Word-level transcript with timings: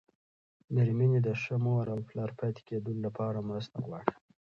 مېرمنې 0.73 1.19
د 1.23 1.29
ښه 1.41 1.55
مور 1.65 1.85
او 1.93 1.99
پلار 2.09 2.31
پاتې 2.39 2.61
کېدو 2.67 2.91
لپاره 3.05 3.45
مرسته 3.49 3.77
غواړي. 3.85 4.13